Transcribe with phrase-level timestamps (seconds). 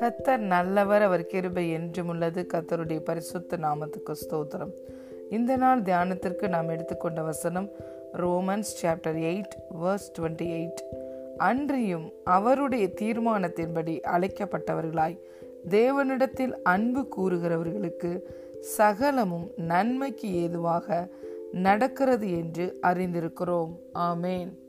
[0.00, 2.46] கத்தர் நல்லவர் அவர் கிருபை என்றும் உள்ளது.
[2.52, 4.72] கத்தருடைய பரிசுத்த நாமத்துக்கு ஸ்தோத்திரம்.
[5.30, 7.70] இந்த நாள் தியானத்திற்கு நாம் எடுத்துக்கொண்ட வசனம்
[8.12, 10.96] Romans chapter eight verse twenty eight.
[11.36, 15.18] அன்றியும் அவருடைய தீர்மானத்தின்படி அழைக்கப்பட்டவர்களாய்
[15.68, 18.20] தேவனிடத்தில் அன்பு கூறுகிறவர்களுக்கு
[18.60, 21.08] சகலமும் நன்மைக்கு ஏதுவாக
[21.52, 23.76] நடக்கிறது என்று அறிந்திருக்கிறோம்.
[23.94, 24.60] ஆமேன்.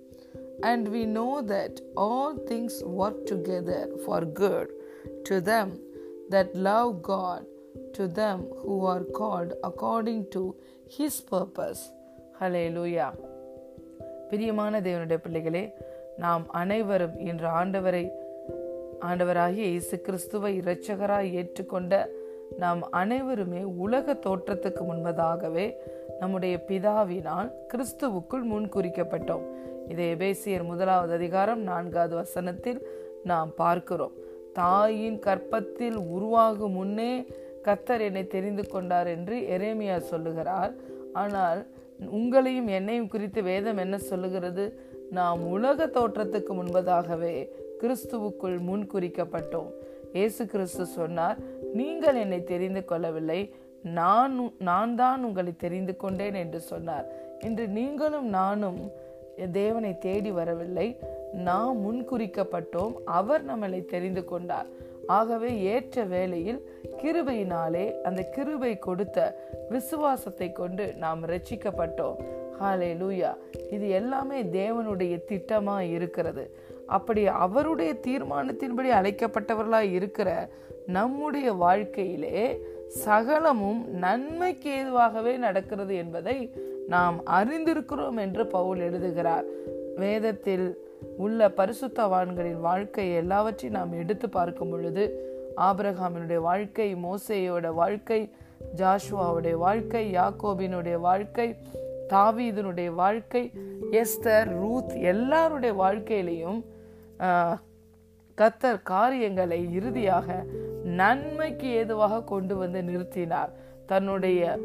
[0.62, 4.69] and we know that all things work together for good
[5.24, 5.69] to them
[6.30, 7.42] that love God,
[7.95, 10.42] to them who are called according to
[10.88, 11.83] His purpose.
[12.41, 13.10] Hallelujah.
[14.30, 15.62] பிரியமான தேவனுடைய பிள்ளைகளே
[16.19, 18.05] நாம் அனைவரும் இன்று ஆண்டவரை
[19.10, 21.95] ஆண்டவராகிய இயேசு கிறிஸ்துவை இரட்சகராய் ஏற்றுக்கொண்ட
[22.57, 25.73] நாம் அனைவருமே உலக தோற்றத்துக்கு முன்பதாகவே
[26.20, 29.45] நம்முடைய பிதாவினால் கிறிஸ்துவுக்குள் முன்குறிக்கப்பட்டோம்.
[29.88, 32.88] இதை எபேசியர் முதலாவது அதிகாரம் நான்காவது வசனத்தில்
[33.23, 34.11] நாம் பார்க்கிறோம்.
[34.53, 37.28] தாயின் கற்பத்தில் உருவாகும் முன்னே
[37.63, 40.73] கத்தர் என்னை தெரிந்து கொண்டார் என்று எரேமியா சொல்லுகிறார்.
[41.13, 41.67] ஆனால்
[42.00, 44.80] உங்களையும் என்னையும் குறித்து வேதம் என்ன சொல்லுகிறது?
[45.11, 47.50] நாம் உலக தோற்றத்துக்கு முன்பதாகவே
[47.81, 49.72] கிறிஸ்துவுக்குள் முன்குறிக்கப்பட்டோம்.
[50.13, 51.38] இயேசு கிறிஸ்து சொன்னார்
[51.73, 53.41] நீங்கள் என்னை தெரிந்து கொள்ளவில்லை.
[53.99, 57.07] நான் நான் தான் உங்களை தெரிந்து கொண்டேன் என்று சொன்னார்.
[57.39, 58.79] இன்று நீங்களும் நானும்
[59.52, 60.88] தேவனை தேடி வரவில்லை.
[61.33, 62.94] நாம் முன்குறிக்கப்பட்டோம்.
[63.05, 64.66] அவர் நம்மளை தெரிந்து கொண்டார்.
[65.07, 66.59] ஆகவே ஏற்ற வேளையில்
[67.01, 69.17] கிருபையினாலே அந்த கிருபை கொடுத்த
[69.69, 72.19] விசுவாசத்தை கொண்டு நாம் ரட்சிக்கப்பட்டோம்
[72.59, 73.31] ஹாலே லூயா
[73.69, 76.45] இது எல்லாமே தேவனுடைய திட்டமா இருக்கிறது.
[76.88, 80.49] அப்படி அவருடைய தீர்மானத்தின்படி அழைக்கப்பட்டவர்களாக இருக்கிற
[80.88, 86.56] நம்முடைய வாழ்க்கையிலே சகலமும் நன்மைக்கு ஏதுவாகவே நடக்கிறது என்பதை
[86.88, 89.44] நாம் அறிந்திருக்கிறோம் என்று பவுல் எழுதுகிறார்.
[89.95, 98.30] வேதத்தில் உள்ள பரிசுத்தவான்களின் வாழ்க்கை எல்லாவற்றையும் நாம் எடுத்து பார்க்கும் பொழுது ஆபிரகாமினுடைய வாழ்க்கை மோசையோட வாழ்க்கை
[98.75, 101.56] ஜாஷுவாவுடைய வாழ்க்கை யாக்கோபினுடைய வாழ்க்கை
[102.09, 103.52] தாவீதனுடைய வாழ்க்கை
[103.91, 106.63] எஸ்தர் ரூத் எல்லாருடைய வாழ்க்கையிலையும்
[108.41, 110.46] கத்தர் காரியங்களை இறுதியாக
[110.83, 113.49] நன்மைக்கு ஏதுவாக கொண்டு வந்து நிறுத்தினார்.
[113.85, 114.59] தன்னுடைய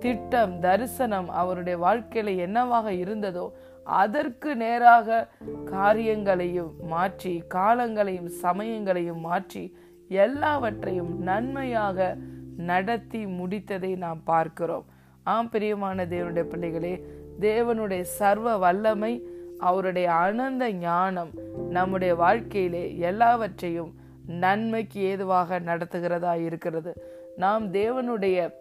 [0.00, 3.52] திட்டம் தரிசனம் அவருடைய வாழ்க்கையில என்னவாக இருந்ததோ
[3.86, 5.28] அதற்கு நேராக
[5.64, 9.74] காரியங்களையும் மாற்றி காலங்களையும் சமயங்களையும் மாற்றி
[10.08, 12.16] எல்லாவற்றையும் நன்மையாக
[12.56, 14.84] நடத்தி முடித்ததை நாம் பார்க்கிறோம்.
[15.22, 17.04] ஆம் பிரியமான தேவனுடைய பிள்ளைகளே
[17.40, 19.22] தேவனுடைய சர்வ வல்லமை
[19.58, 21.30] அவருடைய அனந்த ஞானம்
[21.70, 23.92] நம்முடைய வாழ்க்கையிலே எல்லாவற்றையும்
[24.26, 26.92] நன்மைக்கு ஏதுவாக நடத்துகிறதா இருக்கிறது.
[27.36, 28.52] நாம் தேவனுடைய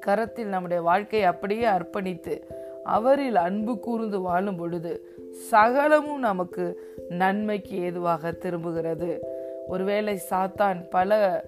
[0.00, 2.42] கரத்தில் நம்முடைய வாழ்க்கையை அப்படியே அர்ப்பணித்து
[2.84, 9.18] அவரில் அன்பு கூர்ந்து வாழும் பொழுது சகலமும் நமக்கு நன்மைக்கு ஏதுவாக திரும்புகிறது.
[9.68, 11.44] ஒருவேளை சாத்தான் பல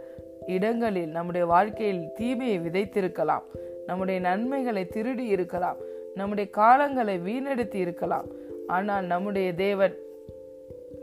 [0.46, 3.42] இடங்களில் நம்முடைய வாழ்க்கையில் தீமையை விதைத்திருக்கலாம்.
[3.86, 5.76] நம்முடைய நன்மைகளை திருடி இருக்கலாம்.
[6.14, 8.26] நம்முடைய காலங்களை வீணெடுத்து இருக்கலாம்.
[8.66, 9.94] ஆனால் நம்முடைய தேவன்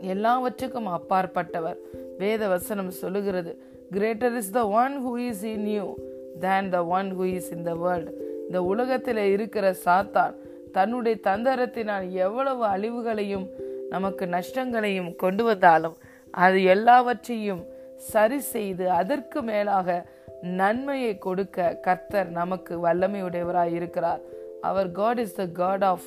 [0.00, 1.76] எல்லாவற்றுக்கும் அப்பாற்பட்டவர்.
[2.18, 3.52] வேத வசனம் சொல்லுகிறது
[3.90, 5.94] greater is the one who is in you
[6.40, 8.10] than the one who is in the world
[8.46, 10.34] இந்த உலகத்தில் இருக்கிற சாத்தான்
[10.72, 13.48] தன்னுடைய தந்தரத்தினால் எவ்வளவு அழிவுகளையும்
[13.90, 15.96] நமக்கு நஷ்டங்களையும் கொண்டு வந்தாலும்
[16.30, 17.64] அது எல்லாவற்றையும்
[17.96, 20.06] சரி செய்து அதற்கு மேலாக
[20.42, 24.20] நன்மையை கொடுக்க கர்த்தர் நமக்கு வல்லமையுடையவராய் இருக்கிறார்.
[24.60, 26.02] அவர் God is the God of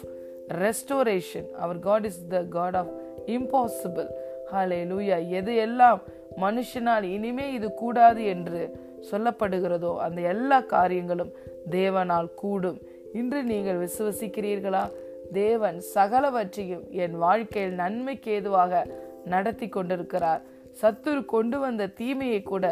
[0.48, 2.92] restoration our God is the God of
[3.26, 4.08] impossible
[4.92, 6.02] hallelujah எது எல்லாம்
[6.42, 8.62] மனுஷனால் இனிமே இது கூடாது என்று
[9.12, 11.32] சொல்லப்படுகிறதோ அந்த எல்லா காரியங்களும்
[11.70, 12.80] தேவனால் கூடும்.
[13.14, 14.84] இன்று நீங்கள் விசுவசிக்கிறீர்களா?
[15.34, 18.84] தேவன் சகலவற்றையும் என் வாழ்க்கையில் நன்மைக்கு ஏதுவாக
[19.26, 20.42] நடத்தி கொண்டிருக்கிறார்.
[20.82, 22.66] சத்துரு கொண்டு வந்த தீமையை கூட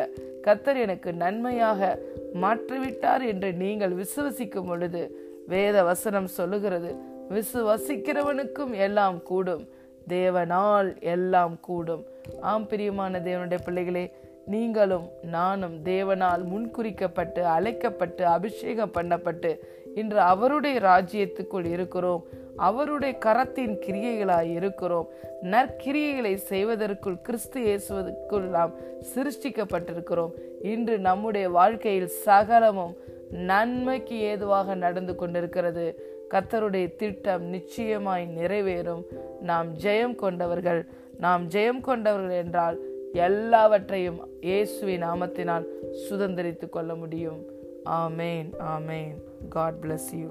[0.43, 1.99] கத்தர் எனக்கு நன்மையாக
[2.41, 5.01] மாற்றிவிட்டார் என்று நீங்கள் விசுவசிக்கும் பொழுது
[5.47, 6.91] வேத வசனம் சொல்லுகிறது.
[7.29, 9.63] விசுவசிக்கிறவனுக்கும் எல்லாம் கூடும்.
[10.07, 12.05] தேவனால் எல்லாம் கூடும்.
[12.41, 14.11] ஆம் பிரியமான தேவனுடைய பிள்ளைகளே
[14.45, 19.59] நீங்களும் நானும் தேவனால் முன்குறிக்கப்பட்டு அழைக்கப்பட்டு அபிஷேகம் பண்ணப்பட்டு
[19.95, 22.23] இன்று அவருடைய ராஜ்யத்துக்குள் இருக்கிறோம்.
[22.55, 25.07] அவருடைய கரத்தின் கிரியைகளாய் இருக்கிறோம்.
[25.41, 28.71] நற்கிரியைகளை செய்வதற்குள் கிறிஸ்து இயேசுவதற்குள் நாம்
[29.15, 30.31] சிருஷ்டிக்கப்பட்டிருக்கிறோம்.
[30.61, 32.95] இன்று நம்முடைய வாழ்க்கையில் சகலமும்
[33.31, 36.13] நன்மைக்கு ஏதுவாக நடந்து கொண்டிருக்கிறது.
[36.35, 39.03] கத்தருடைய திட்டம் நிச்சயமாய் நிறைவேறும்.
[39.41, 40.85] நாம் ஜெயம் கொண்டவர்கள்
[41.19, 42.79] நாம் ஜெயம் கொண்டவர்கள் என்றால்
[43.13, 45.65] எல்லாவற்றையும் இயேசுவின் நாமத்தினால்
[46.09, 47.41] சுதந்திரித்து கொள்ள முடியும்.
[47.89, 49.15] ஆமேன் ஆமேன்.
[49.49, 50.27] God bless you